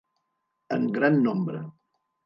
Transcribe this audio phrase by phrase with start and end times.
[0.79, 1.65] En gran nombre.